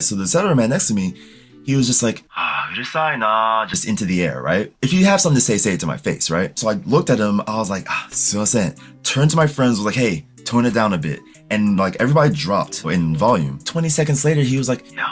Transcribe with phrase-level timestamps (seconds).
[0.00, 1.14] So the salary man next to me,
[1.64, 2.68] he was just like, ah,
[3.68, 4.72] just into the air, right?
[4.80, 6.56] If you have something to say, say it to my face, right?
[6.56, 8.78] So I looked at him, I was like, ah, sumimasen.
[9.02, 11.18] Turned to my friends, was like, hey, tone it down a bit.
[11.50, 13.58] And like everybody dropped in volume.
[13.64, 15.04] 20 seconds later, he was like, yeah,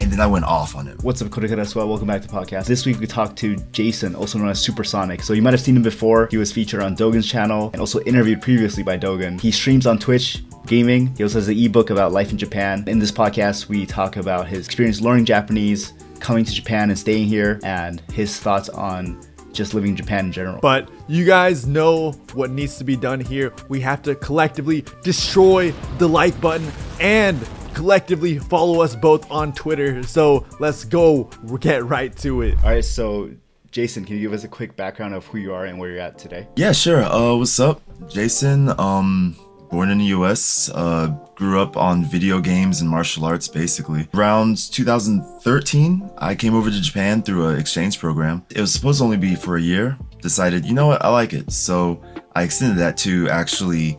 [0.00, 0.96] and then I went off on him.
[1.02, 1.88] What's up, Korekara as well?
[1.88, 2.66] Welcome back to the podcast.
[2.66, 5.24] This week we talked to Jason, also known as Supersonic.
[5.24, 6.28] So you might have seen him before.
[6.30, 9.40] He was featured on Dogen's channel and also interviewed previously by Dogen.
[9.40, 11.14] He streams on Twitch gaming.
[11.16, 12.84] He also has an ebook about life in Japan.
[12.86, 17.26] In this podcast, we talk about his experience learning Japanese, coming to Japan and staying
[17.26, 19.20] here, and his thoughts on
[19.52, 20.60] just living in Japan in general.
[20.60, 23.52] But you guys know what needs to be done here.
[23.68, 27.38] We have to collectively destroy the like button and
[27.74, 30.02] collectively follow us both on Twitter.
[30.02, 31.24] So let's go
[31.60, 32.56] get right to it.
[32.62, 33.30] All right, so
[33.70, 36.00] Jason, can you give us a quick background of who you are and where you're
[36.00, 36.46] at today?
[36.56, 37.02] Yeah, sure.
[37.02, 38.68] Uh, what's up, Jason?
[38.80, 39.36] Um,
[39.70, 44.08] born in the US, uh, grew up on video games and martial arts basically.
[44.14, 48.44] Around 2013, I came over to Japan through an exchange program.
[48.50, 49.96] It was supposed to only be for a year.
[50.20, 51.52] Decided, you know what, I like it.
[51.52, 52.02] So
[52.34, 53.98] I extended that to actually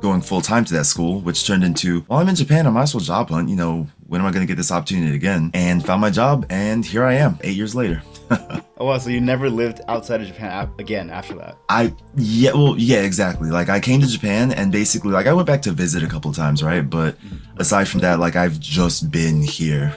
[0.00, 2.82] going full time to that school, which turned into, well, I'm in Japan, I might
[2.82, 3.48] as well job hunt.
[3.48, 5.50] You know, when am I going to get this opportunity again?
[5.54, 8.02] And found my job, and here I am, eight years later.
[8.78, 8.98] oh wow!
[8.98, 11.56] So you never lived outside of Japan again after that?
[11.68, 13.50] I yeah, well yeah, exactly.
[13.50, 16.32] Like I came to Japan and basically like I went back to visit a couple
[16.32, 16.88] times, right?
[16.88, 17.58] But mm-hmm.
[17.58, 19.94] aside from that, like I've just been here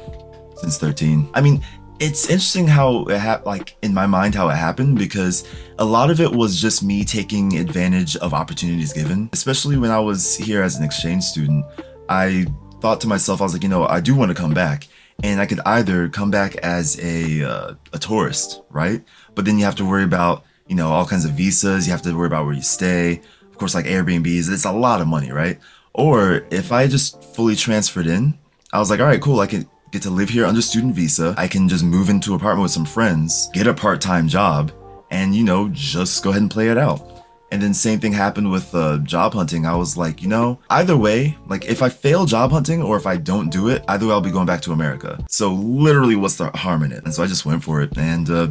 [0.58, 1.30] since 13.
[1.34, 1.64] I mean,
[2.02, 6.10] it's interesting how it ha- like in my mind how it happened because a lot
[6.10, 10.64] of it was just me taking advantage of opportunities given especially when i was here
[10.64, 11.64] as an exchange student
[12.10, 12.44] i
[12.82, 14.88] thought to myself i was like you know i do want to come back
[15.24, 19.04] and i could either come back as a uh, a tourist right?
[19.36, 21.86] But then you have to worry about you know all kinds of visas.
[21.86, 23.22] You have to worry about where you stay.
[23.50, 25.60] Of course like airbnbs it's a lot of money right?
[25.94, 28.38] Or if i just fully transferred in
[28.74, 29.40] i was like all right cool.
[29.40, 31.36] I can get to live here under student visa.
[31.38, 34.72] I can just move into an apartment with some friends, get a part-time job,
[35.12, 37.21] and you know, just go ahead and play it out.
[37.52, 39.66] And then same thing happened with uh, job hunting.
[39.66, 43.06] I was like, you know, either way, like if I fail job hunting or if
[43.06, 45.24] I don't do it, either way I'll be going back to America.
[45.30, 47.04] So literally, what's the harm in it?
[47.04, 47.98] And so I just went for it.
[47.98, 48.48] And uh,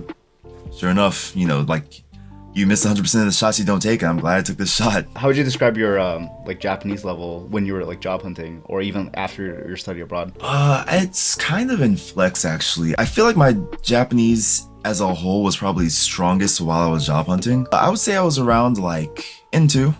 [0.76, 2.02] sure enough, you know, like
[2.52, 4.02] you miss 100% of the shots you don't take.
[4.02, 5.06] I'm glad I took this shot.
[5.16, 8.62] How would you describe your um, like Japanese level when you were like job hunting
[8.66, 10.36] or even after your study abroad?
[10.40, 12.94] Uh, it's kind of in flex actually.
[12.98, 17.26] I feel like my Japanese as a whole was probably strongest while I was job
[17.26, 17.66] hunting.
[17.72, 19.94] I would say I was around like N2,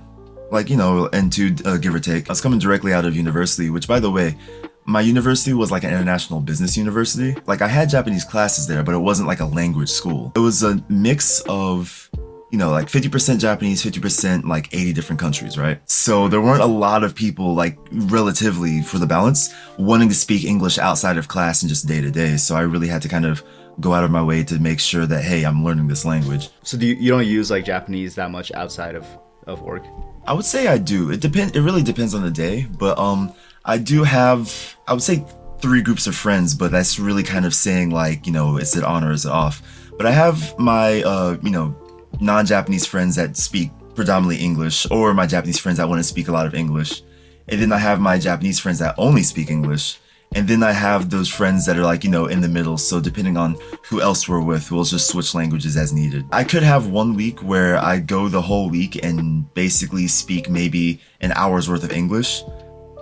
[0.51, 2.29] like you know N2 uh, give or take.
[2.29, 4.37] I was coming directly out of university, which by the way,
[4.85, 7.37] my university was like an international business university.
[7.47, 10.33] Like I had Japanese classes there, but it wasn't like a language school.
[10.35, 12.11] It was a mix of
[12.51, 15.81] you know, like 50% Japanese, 50% like 80 different countries, right?
[15.89, 20.45] So there weren't a lot of people, like relatively for the balance, wanting to speak
[20.45, 22.37] English outside of class and just day to day.
[22.37, 23.45] So I really had to kind of
[23.81, 26.49] go out of my way to make sure that, hey, I'm learning this language.
[26.63, 29.07] So do you, you don't use like Japanese that much outside of,
[29.47, 29.85] of work?
[30.27, 31.11] I would say I do.
[31.11, 31.57] It depend.
[31.57, 33.33] It really depends on the day, but um,
[33.65, 34.77] I do have.
[34.87, 35.25] I would say
[35.61, 38.85] three groups of friends, but that's really kind of saying like, you know, is it
[38.85, 39.63] on or is it off?
[39.97, 41.77] But I have my, uh, you know,
[42.21, 46.33] non-Japanese friends that speak predominantly English, or my Japanese friends that want to speak a
[46.33, 47.03] lot of English.
[47.49, 49.99] And then I have my Japanese friends that only speak English.
[50.33, 52.79] And then I have those friends that are like, you know, in the middle.
[52.79, 56.25] So depending on who else we're with, we'll just switch languages as needed.
[56.31, 61.01] I could have one week where I go the whole week and basically speak maybe
[61.21, 62.45] an hour's worth of English.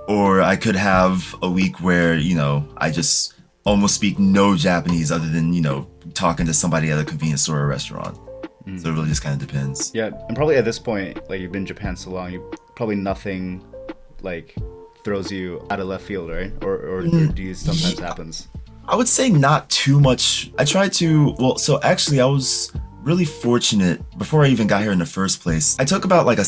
[0.09, 3.35] Or I could have a week where, you know, I just
[3.65, 7.61] almost speak no Japanese other than, you know, talking to somebody at a convenience store
[7.61, 8.19] or restaurant.
[8.65, 8.81] Mm.
[8.81, 9.91] So it really just kind of depends.
[9.95, 12.97] Yeah, and probably at this point, like you've been in Japan so long, you probably
[12.97, 13.63] nothing
[14.23, 14.57] like
[15.09, 16.53] throws you out of left field, right?
[16.63, 17.31] Or or, mm.
[17.31, 18.07] or do you sometimes yeah.
[18.07, 18.49] happens?
[18.87, 20.53] I would say not too much.
[20.59, 21.35] I tried to.
[21.39, 22.71] Well, so actually, I was
[23.03, 25.77] really fortunate before I even got here in the first place.
[25.79, 26.45] I took about like a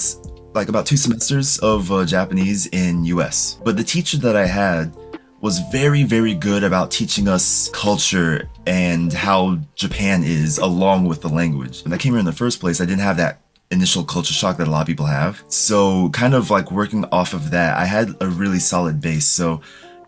[0.53, 3.59] like about two semesters of uh, Japanese in U.S.
[3.65, 4.95] But the teacher that I had
[5.41, 11.31] was very, very good about teaching us culture and how Japan is along with the
[11.31, 11.83] language.
[11.83, 13.41] When I came here in the first place, I didn't have that
[13.71, 15.43] initial culture shock that a lot of people have.
[15.49, 19.27] So, kind of like working off of that, I had a really solid base.
[19.27, 19.61] So,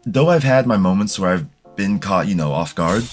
[0.05, 3.05] though I've had my moments where I've been caught, you know, off guard,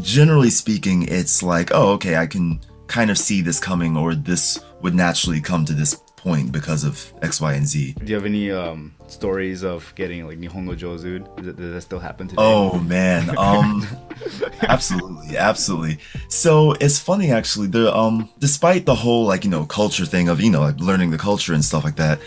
[0.00, 4.58] generally speaking, it's like, oh, okay, I can kind of see this coming or this
[4.80, 7.94] would naturally come to this point because of X, Y, and Z.
[7.98, 11.24] Do you have any um, stories of getting like Nihongo Jozu?
[11.36, 12.42] Does, does that still happen today?
[12.42, 13.86] Oh man, um,
[14.62, 15.98] absolutely, absolutely.
[16.28, 17.68] So it's funny actually.
[17.68, 21.10] The um, despite the whole like you know culture thing of you know like learning
[21.10, 22.20] the culture and stuff like that,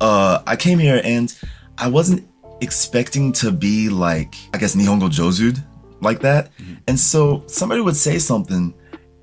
[0.00, 1.32] uh, I came here and
[1.76, 2.26] I wasn't
[2.60, 5.64] expecting to be like, I guess Nihongo Jozud,
[6.00, 6.50] like that.
[6.86, 8.74] And so somebody would say something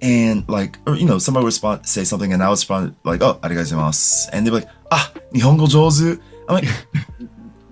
[0.05, 3.23] and like, or you know, somebody would respond, say something and I would respond like,
[3.23, 4.31] oh, arigatou gozaimasu.
[4.33, 6.21] And they'd be like, ah, Nihongo Jozu.
[6.49, 6.69] I'm like,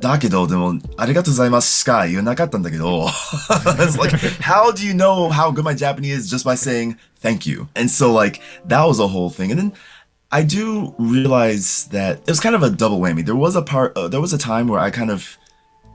[0.00, 3.06] だけど、でも、ありがとうございますしか言わなかったんだけど。
[3.08, 7.66] it's like, how do you know how good my Japanese is just by saying thank you?
[7.74, 9.50] And so, like, that was a whole thing.
[9.50, 9.72] And then
[10.30, 13.24] I do realize that it was kind of a double whammy.
[13.24, 15.36] There was a part, uh, there was a time where I kind of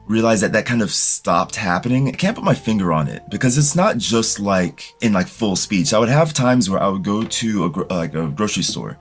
[0.08, 2.08] realized that that kind of stopped happening.
[2.08, 5.54] I can't put my finger on it because it's not just like in like full
[5.56, 5.92] speech.
[5.92, 8.98] I would have times where I would go to a, gro- like a grocery store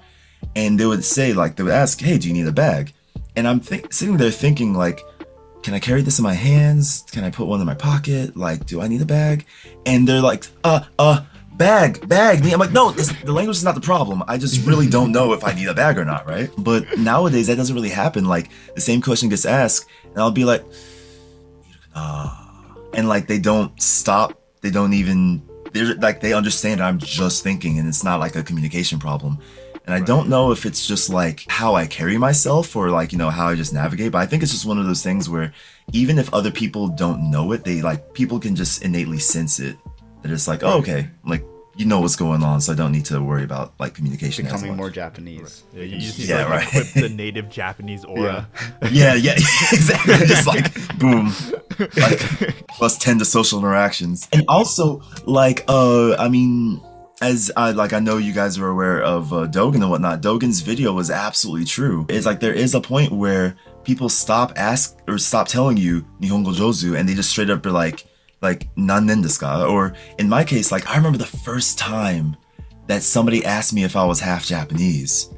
[0.55, 2.93] and they would say like, they would ask, hey, do you need a bag?
[3.35, 5.01] And I'm think- sitting there thinking like,
[5.63, 7.03] can I carry this in my hands?
[7.11, 8.37] Can I put one in my pocket?
[8.37, 9.45] Like, do I need a bag?
[9.85, 11.21] And they're like, uh, uh,
[11.57, 12.43] bag, bag.
[12.43, 12.53] me.
[12.53, 14.23] I'm like, no, this, the language is not the problem.
[14.27, 16.49] I just really don't know if I need a bag or not, right?
[16.57, 18.25] But nowadays that doesn't really happen.
[18.25, 20.63] Like the same question gets asked, and I'll be like,
[22.93, 24.39] and like they don't stop.
[24.61, 25.43] They don't even.
[25.73, 29.39] They're like they understand I'm just thinking, and it's not like a communication problem.
[29.87, 33.17] And I don't know if it's just like how I carry myself or like, you
[33.17, 35.53] know, how I just navigate, but I think it's just one of those things where
[35.93, 39.77] even if other people don't know it, they like people can just innately sense it.
[40.23, 41.45] That it's like, oh, okay, like
[41.77, 44.45] you know what's going on, so I don't need to worry about like communication.
[44.47, 44.77] as Becoming much.
[44.77, 45.63] more Japanese.
[45.73, 46.85] Yeah, you just need Yeah, to like, right.
[46.85, 48.49] equip the native Japanese aura.
[48.91, 49.33] Yeah, yeah,
[49.71, 50.13] exactly.
[50.27, 51.31] Just like boom,
[51.97, 52.19] like
[52.69, 56.81] plus ten to social interactions, and also like uh, I mean,
[57.21, 60.21] as I like, I know you guys are aware of uh, Dogen and whatnot.
[60.21, 62.05] Dogen's video was absolutely true.
[62.09, 66.53] It's like there is a point where people stop ask or stop telling you Nihongo
[66.53, 68.05] Jozu, and they just straight up are like,
[68.41, 69.65] like nannen desu ka?
[69.65, 72.35] Or in my case, like I remember the first time
[72.87, 75.29] that somebody asked me if I was half Japanese.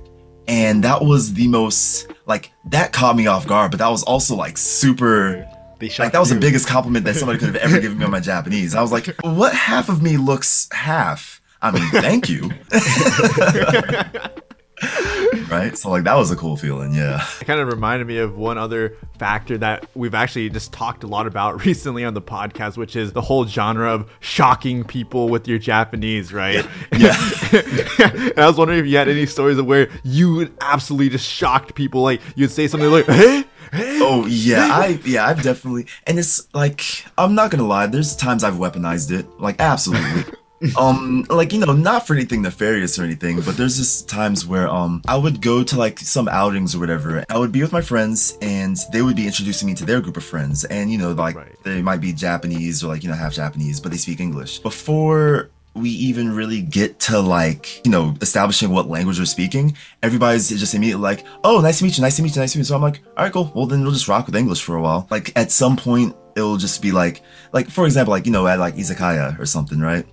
[0.48, 4.36] And that was the most like that caught me off guard but that was also
[4.36, 5.48] like super
[5.80, 8.12] They like that was the biggest compliment that somebody could have ever given me on
[8.12, 8.75] my japanese.
[8.75, 11.42] I was like what half of me looks half?
[11.62, 12.51] I mean thank you
[15.49, 18.37] right so like that was a cool feeling yeah It kind of reminded me of
[18.37, 22.77] one other factor that we've actually just talked a lot about recently on the podcast,
[22.77, 26.65] which is the whole genre of shocking people with your Japanese, right?
[26.97, 27.13] yeah
[27.51, 31.27] and I was wondering if you had any stories of where you would absolutely just
[31.27, 32.01] shocked people.
[32.01, 36.51] Like you'd say something like, "Hey, hey." oh yeah i yeah i've definitely and it's
[36.55, 36.81] like
[37.19, 40.23] i'm not gonna lie there's times i've weaponized it like absolutely
[40.77, 44.67] um like you know not for anything nefarious or anything but there's just times where
[44.67, 47.81] um i would go to like some outings or whatever i would be with my
[47.81, 51.11] friends and they would be introducing me to their group of friends and you know
[51.13, 51.56] like Right.
[51.63, 54.59] they might be japanese or like you know half japanese but they speak english.
[54.59, 60.50] Before we even really get to like you know establishing what language we're speaking everybody's
[60.50, 62.62] just immediately like oh nice to meet you nice to meet you nice to meet
[62.63, 62.65] you.
[62.65, 63.51] So i'm like all right cool.
[63.55, 65.07] Well then we'll just rock with english for a while.
[65.09, 67.21] Like at some point it'll just be like
[67.53, 70.05] like for example like you know at like izakaya or something right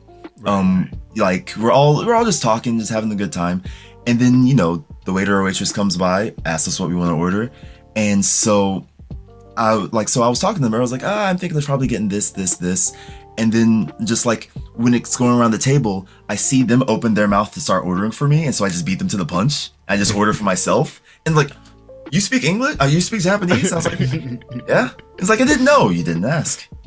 [0.45, 3.63] um like we're all we're all just talking just having a good time
[4.07, 7.11] and then you know the waiter or waitress comes by asks us what we want
[7.11, 7.51] to order
[7.97, 8.87] and so
[9.57, 10.75] I like so I was talking to them.
[10.75, 12.95] I was like, ah, I'm thinking they're probably getting this, this, this,
[13.39, 17.27] and then just like when it's going around the table, I see them open their
[17.29, 19.71] mouth to start ordering for me, and so I just beat them to the punch.
[19.89, 21.51] I just order for myself, and like,
[22.11, 22.77] you speak English?
[22.81, 23.73] Uh, you speak Japanese?
[23.73, 23.99] I was like,
[24.69, 24.91] yeah.
[25.19, 25.89] It's like I didn't know.
[25.89, 26.69] You didn't ask.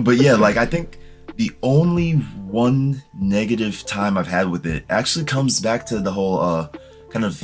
[0.00, 0.98] but yeah, like I think
[1.40, 6.38] the only one negative time I've had with it actually comes back to the whole
[6.38, 6.68] uh
[7.08, 7.42] kind of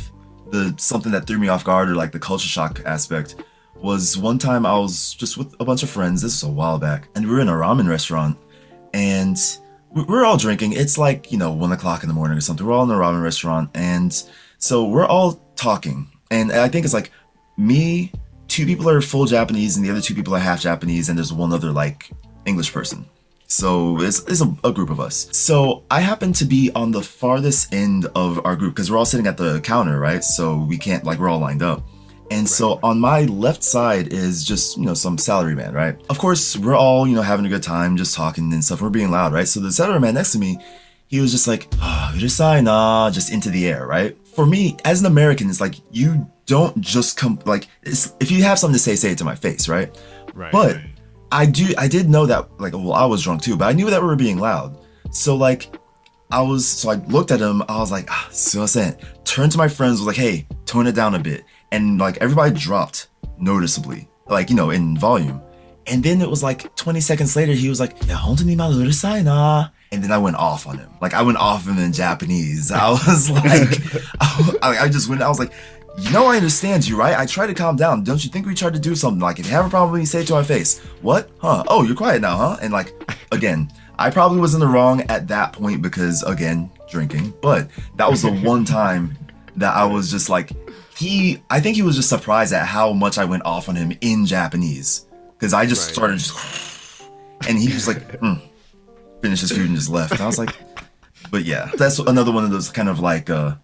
[0.50, 3.36] the something that threw me off guard or like the culture shock aspect
[3.76, 6.20] was one time I was just with a bunch of friends.
[6.20, 8.36] This is a while back, and we were in a ramen restaurant,
[8.92, 9.38] and
[9.94, 10.72] we- we're all drinking.
[10.74, 12.66] It's like you know one o'clock in the morning or something.
[12.66, 14.12] We're all in a ramen restaurant, and
[14.58, 17.10] so we're all talking, and I think it's like
[17.56, 18.12] me,
[18.46, 21.32] two people are full Japanese, and the other two people are half Japanese, and there's
[21.32, 22.10] one other like
[22.44, 23.06] English person.
[23.46, 25.28] So it's, it's a, a group of us.
[25.32, 29.04] So I happen to be on the farthest end of our group because we're all
[29.04, 30.22] sitting at the counter, right?
[30.24, 31.82] So we can't like we're all lined up.
[32.30, 35.96] And so on my left side is just, you know, some salary man, right?
[36.10, 38.82] Of course, we're all, you know, having a good time, just talking and stuff.
[38.82, 39.46] We're being loud, right?
[39.46, 40.58] So the salary man next to me,
[41.06, 44.16] he was just like, ah, urusai na, just into the air, right?
[44.34, 48.42] For me, as an American, it's like, you don't just come, like, it's, if you
[48.42, 49.96] have something to say, say it to my face, right?
[50.34, 50.50] Right.
[50.50, 50.80] But
[51.32, 53.90] I do I did know that like well I was drunk too, but I knew
[53.90, 54.76] that we were being loud.
[55.10, 55.76] So like
[56.30, 59.00] I was so I looked at him, I was like, ah, sumimasen.
[59.24, 61.44] Turned to my friends, was like, hey, tone it down a bit.
[61.72, 65.40] And like everybody dropped noticeably, like, you know, in volume.
[65.86, 68.18] And then it was like 20 seconds later, he was like, yeah.
[69.92, 70.90] And then I went off on him.
[71.00, 72.72] Like I went off him in Japanese.
[72.72, 73.80] I was like,
[74.62, 75.52] I, I just went, I was like,
[75.98, 77.16] you know I understand you, right?
[77.18, 78.04] I try to calm down.
[78.04, 79.20] Don't you think we tried to do something?
[79.20, 80.78] Like, if you have a problem with me, say it to my face.
[81.02, 81.30] What?
[81.38, 81.64] Huh?
[81.68, 82.56] Oh, you're quiet now, huh?
[82.60, 82.92] And like,
[83.32, 87.32] again, I probably was in the wrong at that point because, again, drinking.
[87.40, 89.16] But that was the one time
[89.56, 90.52] that I was just like,
[90.96, 93.92] he, I think he was just surprised at how much I went off on him
[94.02, 95.06] in Japanese.
[95.32, 95.94] Because I just Right.
[95.94, 97.02] started just,
[97.48, 98.40] and he was like, mm,
[99.22, 100.12] finished his food and just left.
[100.12, 100.54] And I was like,
[101.30, 103.54] but yeah, that's another one of those kind of like, uh,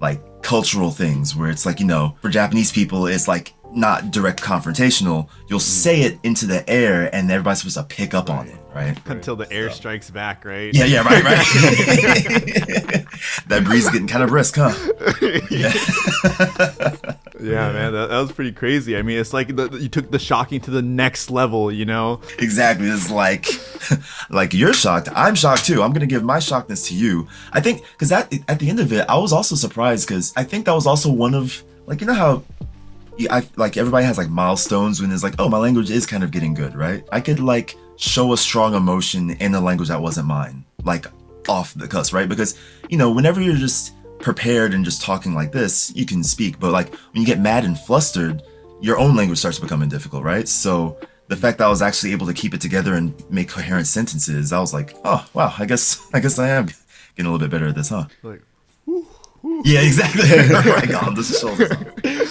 [0.00, 4.42] like cultural things where it's like, you know, for Japanese people, it's like not direct
[4.42, 5.28] confrontational.
[5.48, 5.62] You'll mm.
[5.62, 8.98] say it into the air and everybody's supposed to pick up on it, right?
[9.06, 10.74] Until the air strikes back, right?
[10.74, 11.36] Yeah, yeah, right, right.
[13.48, 14.74] that breeze is getting kind of brisk, huh?
[17.42, 18.96] Yeah, man, that, that was pretty crazy.
[18.96, 22.20] I mean, it's like the, you took the shocking to the next level, you know?
[22.38, 22.88] Exactly.
[22.88, 23.46] It's like,
[24.30, 25.08] like you're shocked.
[25.14, 25.82] I'm shocked too.
[25.82, 27.28] I'm gonna give my shockness to you.
[27.52, 30.44] I think because at at the end of it, I was also surprised because I
[30.44, 32.42] think that was also one of like you know how.
[33.30, 36.30] I like everybody has like milestones when it's like, oh, my language is kind of
[36.30, 37.06] getting good, right?
[37.12, 41.06] I could like show a strong emotion in a language that wasn't mine, like
[41.46, 42.28] off the cuss, right?
[42.28, 46.58] Because you know, whenever you're just prepared and just talking like this, you can speak.
[46.58, 48.42] But like when you get mad and flustered,
[48.80, 50.48] your own language starts becoming difficult, right?
[50.48, 50.98] So
[51.28, 54.52] the fact that I was actually able to keep it together and make coherent sentences,
[54.52, 57.50] I was like, oh wow, I guess I guess I am getting a little bit
[57.50, 58.06] better at this, huh?
[58.22, 58.42] Like,
[59.64, 60.28] Yeah, exactly.
[60.70, 61.70] right on the shoulders.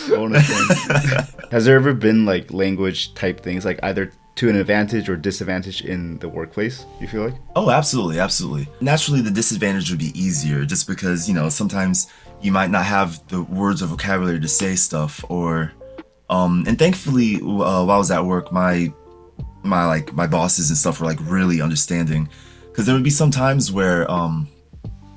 [0.09, 1.33] Bonus points.
[1.51, 5.81] Has there ever been like language type things, like either to an advantage or disadvantage
[5.81, 6.85] in the workplace?
[7.01, 7.35] You feel like?
[7.57, 8.69] Oh, absolutely, absolutely.
[8.79, 12.07] Naturally, the disadvantage would be easier just because, you know, sometimes
[12.41, 15.73] you might not have the words or vocabulary to say stuff or
[16.29, 18.93] um and thankfully uh, while I was at work, my
[19.63, 22.29] my like my bosses and stuff were like really understanding
[22.71, 24.47] cuz there would be some times where um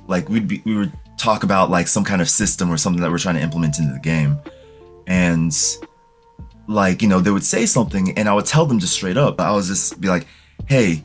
[0.07, 3.09] like we'd be we would talk about like some kind of system or something that
[3.09, 4.37] we're trying to implement into the game
[5.07, 5.77] and
[6.67, 9.39] like you know they would say something and i would tell them just straight up.
[9.39, 10.27] I was just be like
[10.67, 11.03] hey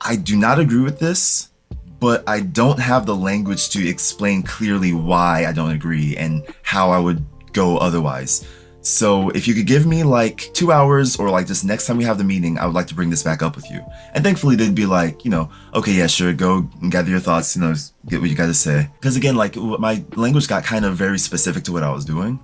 [0.00, 1.50] i do not agree with this
[1.98, 6.90] but i don't have the language to explain clearly why i don't agree and how
[6.90, 8.48] i would go otherwise.
[8.84, 12.04] So if you could give me like two hours or like just next time we
[12.04, 13.84] have the meeting i would like to bring this back up with you.
[14.14, 17.62] And thankfully they'd be like you know okay yeah sure go gather your thoughts you
[17.62, 17.74] know
[18.08, 18.88] get what you got to say.
[18.94, 22.40] Because again like my language got kind of very specific to what i was doing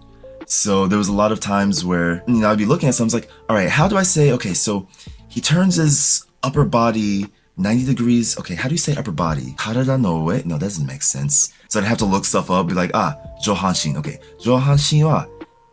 [0.48, 3.20] so there was a lot of times where you know I'd be looking at something
[3.20, 4.32] like, all right, how do I say?
[4.32, 4.88] Okay, so
[5.28, 7.26] he turns his upper body
[7.58, 8.38] 90 degrees.
[8.38, 9.54] Okay, how do you say upper body?
[9.58, 10.42] Karada no ue?
[10.44, 11.52] No, that doesn't make sense.
[11.68, 12.66] So I'd have to look stuff up.
[12.66, 13.96] Be like, ah, johanshin.
[13.96, 15.26] Okay, johanshin wa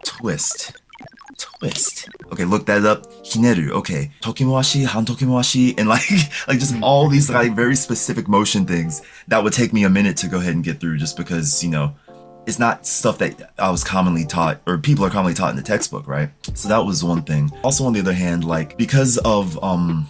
[0.03, 0.73] twist.
[1.37, 2.09] Twist.
[2.31, 3.05] Okay, look that up.
[3.23, 3.69] Hineru.
[3.71, 6.09] Okay, tokimawashi, han tokimawashi, and like,
[6.47, 10.17] like just all these like very specific motion things that would take me a minute
[10.17, 11.95] to go ahead and get through, just because you know
[12.45, 15.63] it's not stuff that I was commonly taught or people are commonly taught in the
[15.63, 16.29] textbook, right?
[16.53, 17.51] So that was one thing.
[17.63, 20.07] Also, on the other hand, like because of um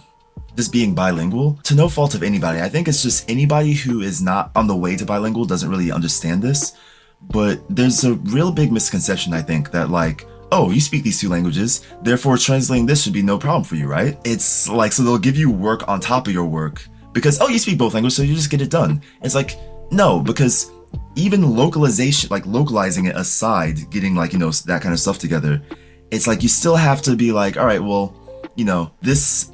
[0.56, 4.22] just being bilingual, to no fault of anybody, I think it's just anybody who is
[4.22, 6.76] not on the way to bilingual doesn't really understand this.
[7.20, 11.28] But there's a real big misconception, I think, that like, oh, you speak these two
[11.28, 14.18] languages, therefore translating this should be no problem for you, right?
[14.24, 17.58] It's like, so they'll give you work on top of your work because, oh, you
[17.58, 19.02] speak both languages, so you just get it done.
[19.22, 19.58] It's like,
[19.90, 20.70] no, because
[21.14, 25.62] even localization, like localizing it aside, getting like, you know, that kind of stuff together,
[26.10, 28.14] it's like you still have to be like, all right, well,
[28.54, 29.50] you know, this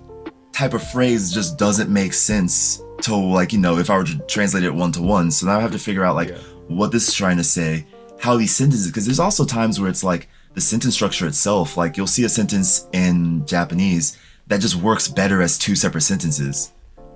[0.53, 4.19] type of phrase just doesn't make sense to like, you know, if I were to
[4.29, 5.31] translate it one to one.
[5.31, 6.39] So now I have to figure out like Yeah.
[6.69, 7.87] what this is trying to say,
[8.21, 11.97] how these sentences, because there's also times where it's like the sentence structure itself, like
[11.97, 16.73] you'll see a sentence in Japanese that just works better as two separate sentences.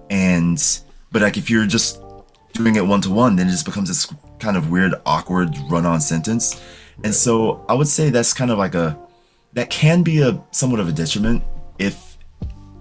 [0.09, 0.63] And,
[1.13, 2.01] but like if you're just
[2.57, 5.87] doing it one to one, then it just becomes this kind of weird, awkward run
[5.87, 6.63] on sentence.
[7.05, 8.99] And so I would say that's kind of like a,
[9.53, 11.43] that can be a somewhat of a detriment
[11.79, 12.19] if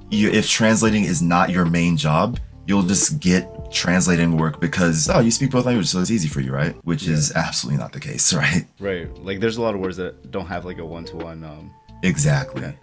[0.10, 5.20] you, if translating is not your main job, you'll just get translating work because, oh,
[5.20, 6.75] you speak both languages, so it's easy for you, right?
[6.86, 8.65] Which is absolutely not the case, right?
[8.79, 9.15] Right.
[9.17, 11.44] Like there's a lot of words that don't have like a one to one.
[11.44, 11.74] Um.
[12.03, 12.74] Exactly.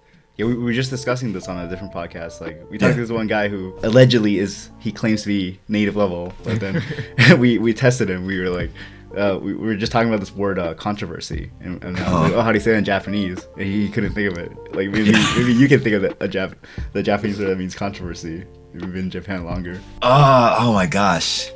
[0.42, 2.40] Yeah, we, we were just discussing this on a different podcast.
[2.40, 5.94] Like we talked to this one guy who allegedly is he claims to be native
[5.94, 6.82] level, but then
[7.38, 8.26] we we tested him.
[8.26, 8.70] We were like.
[9.16, 12.22] Uh, we, we were just talking about this word uh, controversy, and, and I was
[12.22, 12.36] like, Oh.
[12.36, 14.50] "Oh, how do you say it in Japanese?" And he couldn't think of it.
[14.74, 16.54] Like maybe maybe you can think of the, a Jap-
[16.94, 18.46] the Japanese word that means controversy.
[18.72, 19.78] You've been in Japan longer.
[20.00, 21.52] Ah, oh my gosh.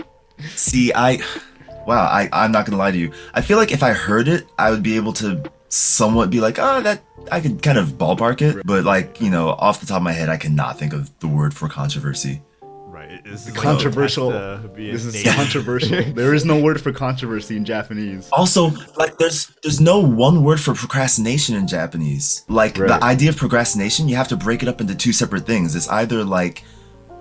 [0.54, 1.18] See, I,
[1.86, 3.10] wow, I, I'm not gonna lie to you.
[3.32, 6.58] I feel like if I heard it, I would be able to somewhat be like,
[6.58, 8.64] oh, that, I could kind of ballpark it.
[8.66, 11.28] But like, you know, off the top of my head, I cannot think of the
[11.28, 12.42] word for controversy.
[12.62, 13.22] right.
[13.24, 14.30] This is controversial.
[14.30, 15.34] has to be a This is name.
[15.36, 16.02] controversial.
[16.14, 18.28] there is no word for controversy in Japanese.
[18.32, 22.44] Also, like there's there's no one word for procrastination in Japanese.
[22.48, 22.88] Like Right.
[22.88, 25.74] the idea of procrastination, you have to break it up into two separate things.
[25.74, 26.62] It's either like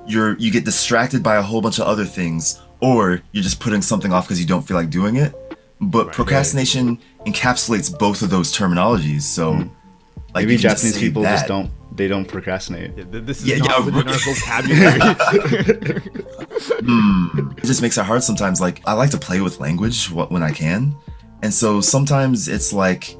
[0.07, 3.81] you're you get distracted by a whole bunch of other things, or you're just putting
[3.81, 5.33] something off because you don't feel like doing it.
[5.81, 9.21] But procrastination encapsulates both of those terminologies.
[9.23, 9.69] So, like Hmm.
[10.35, 12.91] Maybe you can just Japanese say people just don't they don't procrastinate.
[12.97, 14.27] Yeah, this is Yeah, not yeah, within right.
[14.27, 16.01] our vocabulary.
[17.57, 18.59] it just makes it hard sometimes.
[18.61, 20.95] Like I like to play with language when I can,
[21.41, 23.15] and so sometimes it's like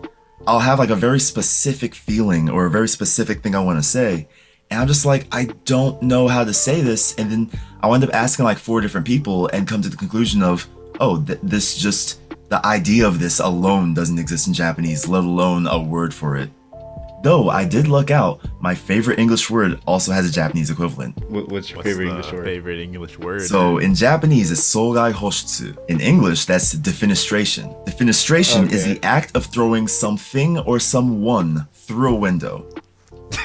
[0.48, 3.84] I'll have like a very specific feeling or a very specific thing I want to
[3.84, 4.28] say,
[4.70, 7.50] and I'm just like I don't know how to say this, and then
[7.82, 10.68] I wind up asking like four different people and come to the conclusion of
[11.00, 15.68] oh th- this just the idea of this alone doesn't exist in Japanese, let alone
[15.68, 16.50] a word for it.
[17.24, 21.18] Though I did luck out, my favorite English word also has a Japanese equivalent.
[21.28, 22.46] What, what's your What's favorite English word?
[22.46, 23.42] favorite English word?
[23.42, 25.75] So in Japanese, it's sogai hoshutsu.
[25.90, 27.74] In English, that's defenestration.
[27.88, 32.68] Defenestration is the act of throwing something or someone through a window.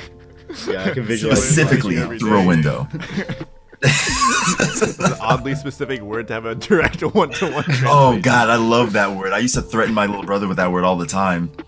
[0.66, 1.38] Yeah, I can visualize.
[1.38, 2.88] Specifically through a window.
[3.82, 7.86] An oddly specific word to have a direct one-to-one oh, translation.
[7.88, 9.32] Oh god, I love that word.
[9.32, 11.50] I used to threaten my little brother with that word all the time.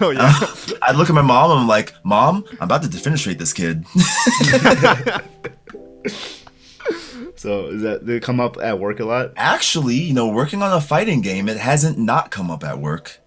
[0.00, 0.32] Oh yeah.
[0.82, 3.86] I'd look at my mom and I'm like, Mom, I'm about to defenestrate this kid.
[7.36, 9.32] So is that did it come up at work a lot?
[9.36, 13.20] Actually, you know, working on a fighting game, it hasn't not come up at work.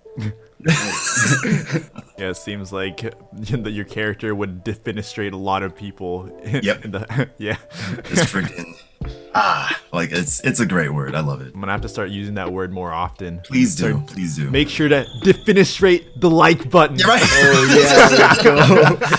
[2.19, 2.97] Yeah, it seems like
[3.31, 6.25] that your character would defenestrate a lot of people.
[6.43, 6.81] In, Yep.
[6.83, 7.55] the, yeah.
[8.03, 8.75] Freaking
[9.35, 11.15] ah, like it's it's a great word.
[11.15, 11.53] I love it.
[11.53, 13.39] I'm gonna have to start using that word more often.
[13.43, 14.49] Please do, Start- please do.
[14.49, 16.97] Make sure to defenestrate the like button.
[16.97, 17.21] You're right.
[17.23, 18.43] Oh yeah, let's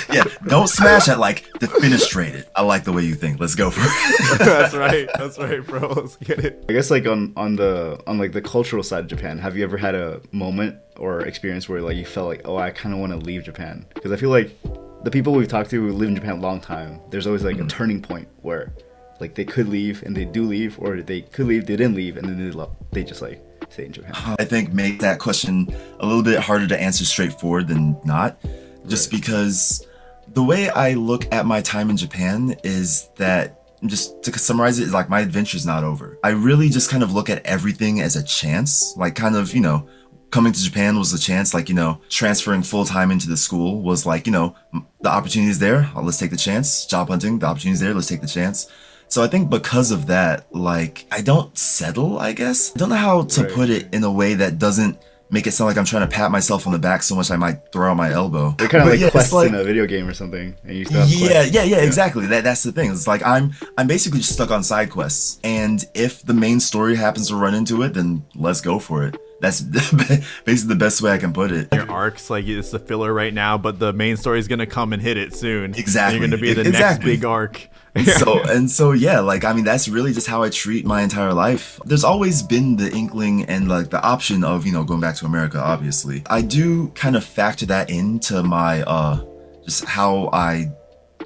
[0.08, 0.14] go.
[0.14, 2.50] yeah, don't smash at like defenestrate it.
[2.54, 3.40] I like the way you think.
[3.40, 4.38] Let's go for it.
[4.38, 5.08] That's right.
[5.16, 5.88] That's right, bro.
[5.88, 6.64] Let's get it.
[6.68, 9.64] I guess like on on the on like the cultural side of Japan, have you
[9.64, 13.00] ever had a moment or experience where like you felt like, oh, I kind of
[13.00, 13.86] want to leave Japan?
[13.94, 14.56] Because I feel like
[15.02, 17.58] the people we've talked to who live in Japan a long time, there's always like
[17.58, 18.72] a turning point where
[19.20, 22.16] like they could leave and they do leave, or they could leave, they didn't leave,
[22.16, 24.12] and then they they just like stay in Japan.
[24.38, 25.68] I think make that question
[26.00, 28.38] a little bit harder to answer straightforward than not,
[28.86, 29.86] just because
[30.28, 33.56] the way I look at my time in Japan is that
[33.86, 36.18] just to summarize it, like my adventure's not over.
[36.22, 39.60] I really just kind of look at everything as a chance, like kind of, you
[39.60, 39.88] know,
[40.30, 43.82] coming to Japan was a chance, like, you know, transferring full time into the school
[43.82, 44.54] was like, you know,
[45.00, 45.90] the opportunity's there.
[45.96, 46.86] Let's take the chance.
[46.86, 47.94] Job hunting, the opportunity's there.
[47.94, 48.70] Let's take the chance.
[49.10, 52.72] So I think because of that, like, I don't settle, I guess.
[52.74, 53.52] I don't know how to Right.
[53.52, 54.98] put it in a way that doesn't
[55.32, 57.36] make it sound like I'm trying to pat myself on the back so much I
[57.36, 58.54] might throw out my elbow.
[58.58, 60.76] They're kind of But like yeah, quests like- in a video game or something, and
[60.76, 61.52] you still have yeah, quests.
[61.54, 62.26] yeah, yeah, exactly.
[62.26, 62.90] That that's the thing.
[62.92, 66.94] It's like I'm I'm basically just stuck on side quests, and if the main story
[66.96, 69.16] happens to run into it, then let's go for it.
[69.40, 69.60] That's
[70.44, 71.68] basically the best way I can put it.
[71.72, 75.00] Your arcs, like it's the filler right now, but the main story's gonna come and
[75.02, 75.74] hit it soon.
[75.74, 76.18] Exactly.
[76.18, 77.68] You're gonna be the next big arc.
[78.18, 81.34] so and so yeah like i mean that's really just how i treat my entire
[81.34, 81.80] life.
[81.84, 85.26] There's always been the inkling and like the option of you know going back to
[85.26, 86.22] america obviously.
[86.26, 89.24] I do kind of factor that into my uh
[89.64, 90.70] just how i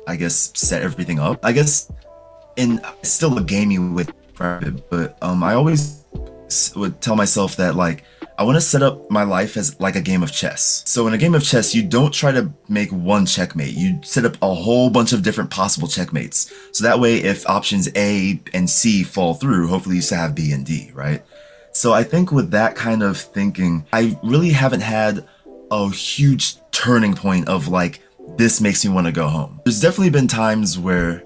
[0.06, 1.44] i guess set everything up.
[1.44, 1.92] I guess
[2.56, 6.04] in still a gamey with private but um i always
[6.76, 8.04] would tell myself that like
[8.36, 10.82] I want to set up my life as like a game of chess.
[10.86, 13.74] So in a game of chess, you don't try to make one checkmate.
[13.74, 16.52] You set up a whole bunch of different possible checkmates.
[16.72, 20.50] So that way, if options A and C fall through, hopefully you still have B
[20.50, 21.24] and D, right?
[21.72, 25.28] So I think with that kind of thinking, I really haven't had
[25.70, 28.00] a huge turning point of like,
[28.36, 29.60] this makes me want to go home.
[29.64, 31.22] There's definitely been times where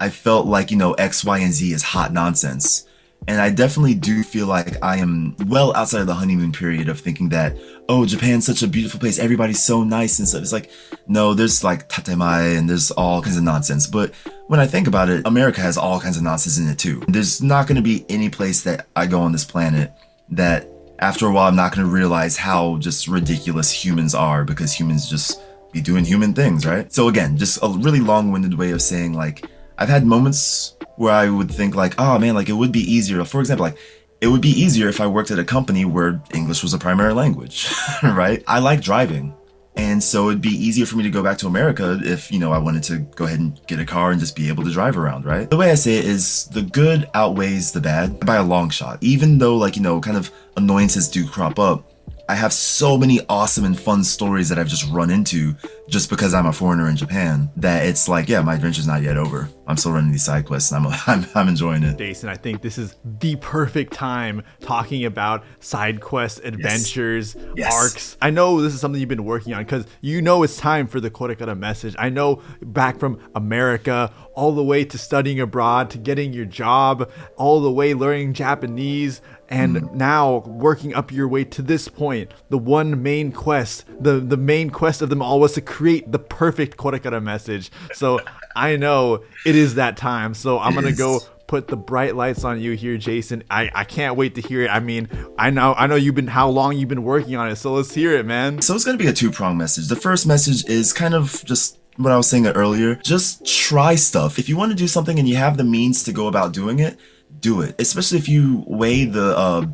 [0.00, 2.86] I felt like, you know, X, Y, and Z is hot nonsense.
[3.28, 7.00] And I definitely do feel like I am well outside of the honeymoon period of
[7.00, 7.56] thinking that,
[7.88, 9.18] oh, Japan's such a beautiful place.
[9.18, 10.42] Everybody's so nice and stuff.
[10.42, 10.70] It's like,
[11.08, 13.88] no, there's like tatemae and there's all kinds of nonsense.
[13.88, 14.14] But
[14.46, 17.02] when I think about it, America has all kinds of nonsense in it too.
[17.08, 19.92] There's not going to be any place that I go on this planet
[20.30, 20.68] that
[21.00, 25.10] after a while I'm not going to realize how just ridiculous humans are because humans
[25.10, 25.40] just
[25.72, 26.92] be doing human things, right?
[26.92, 29.46] So again, just a really long-winded way of saying like
[29.78, 33.24] I've had moments where I would think like, oh man, like it would be easier.
[33.24, 33.78] For example, like
[34.20, 37.12] it would be easier if I worked at a company where English was a primary
[37.12, 37.68] language,
[38.02, 38.42] right?
[38.46, 39.34] I like driving.
[39.78, 42.50] And so it'd be easier for me to go back to America if, you know,
[42.50, 44.96] I wanted to go ahead and get a car and just be able to drive
[44.96, 45.50] around, right?
[45.50, 48.96] The way I say it is the good outweighs the bad by a long shot.
[49.02, 51.92] Even though, like, you know, kind of annoyances do crop up,
[52.28, 55.54] I have so many awesome and fun stories that I've just run into
[55.88, 59.16] just because I'm a foreigner in Japan, that it's like, yeah, my adventure's not yet
[59.16, 59.48] over.
[59.68, 61.96] I'm still running these side quests and I'm, I'm, I'm enjoying it.
[61.98, 67.72] Jason, I think this is the perfect time talking about side quests, adventures, Yes.
[67.72, 68.16] arcs.
[68.20, 70.98] I know this is something you've been working on because you know it's time for
[71.00, 71.94] the Korekara message.
[71.96, 77.08] I know back from America all the way to studying abroad to getting your job,
[77.36, 79.96] all the way learning Japanese, and hmm.
[79.96, 82.32] now working up your way to this point.
[82.50, 86.18] The one main quest, the, the main quest of them all was to create the
[86.18, 87.70] perfect Korekara message.
[87.94, 88.20] So
[88.56, 90.34] I know it is that time.
[90.34, 93.44] So I'm gonna go put the bright lights on you here, Jason.
[93.50, 94.68] I, I can't wait to hear it.
[94.68, 97.56] I mean, I know I know you've been how long you've been working on it,
[97.56, 98.60] so let's hear it, man.
[98.62, 99.88] So it's to be a two prong message.
[99.88, 102.96] The first message is kind of just what I was saying earlier.
[102.96, 104.38] Just try stuff.
[104.38, 106.78] If you want to do something and you have the means to go about doing
[106.78, 106.98] it,
[107.40, 107.80] do it.
[107.80, 109.66] Especially if you weigh the uh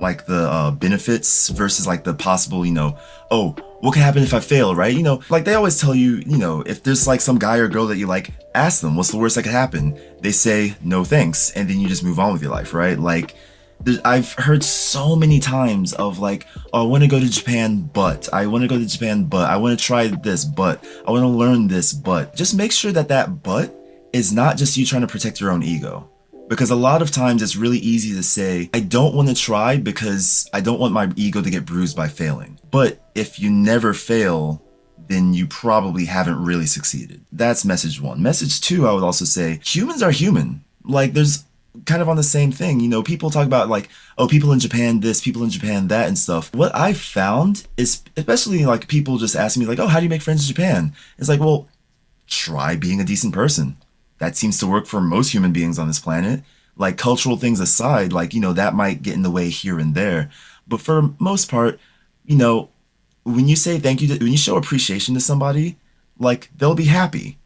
[0.00, 2.98] like the uh benefits versus like the possible, you know,
[3.30, 4.94] oh, what could happen if I fail, right?
[4.94, 7.68] You know, like they always tell you, you know, if there's like some guy or
[7.68, 9.98] girl that you like, ask them what's the worst that could happen.
[10.20, 12.98] They say no thanks, and then you just move on with your life, right?
[12.98, 13.34] Like
[14.04, 18.28] I've heard so many times of like, oh, I want to go to Japan, but
[18.32, 21.22] I want to go to Japan, but I want to try this, but I want
[21.22, 23.74] to learn this, but just make sure that that but
[24.12, 26.08] is not just you trying to protect your own ego.
[26.48, 29.76] Because a lot of times it's really easy to say, I don't want to try
[29.76, 32.58] because I don't want my ego to get bruised by failing.
[32.70, 34.62] But if you never fail,
[35.08, 37.24] then you probably haven't really succeeded.
[37.32, 38.22] That's message one.
[38.22, 40.64] Message two, I would also say humans are human.
[40.84, 41.44] Like, there's
[41.84, 42.80] kind of on the same thing.
[42.80, 46.08] You know, people talk about like, oh, people in Japan this, people in Japan that,
[46.08, 46.54] and stuff.
[46.54, 50.10] What I found is, especially like people just asking me, like, oh, how do you
[50.10, 50.94] make friends in Japan?
[51.18, 51.68] It's like, well,
[52.26, 53.76] try being a decent person.
[54.18, 56.42] That seems to work for most human beings on this planet.
[56.76, 59.94] Like cultural things aside, like, you know, that might get in the way here and
[59.94, 60.30] there.
[60.66, 61.80] But for most part,
[62.24, 62.70] you know,
[63.24, 65.76] when you say thank you, to, when you show appreciation to somebody,
[66.18, 67.38] like they'll be happy.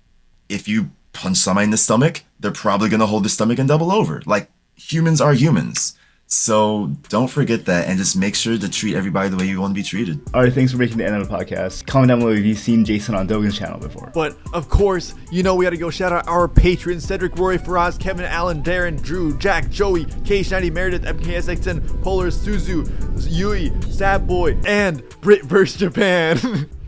[0.49, 3.69] If you punch somebody in the stomach, they're probably going to hold the stomach and
[3.69, 4.23] double over.
[4.27, 5.97] Like humans are humans.
[6.33, 9.73] So don't forget that and just make sure to treat everybody the way you want
[9.73, 10.19] to be treated.
[10.33, 11.85] All right, thanks for making the end of the podcast.
[11.87, 14.11] Comment down below if you've seen Jason on Dogen's channel before.
[14.15, 18.01] But of course, you know we gotta go shout out our patrons Cedric, Roy, Faraz,
[18.01, 22.89] Kevin, Allen, Darren, Drew, Jack, Joey, K90, Meredith, MKSXN, Polar, Suzu,
[23.31, 26.67] Yui, Sad Boy, and Brit vs Japan.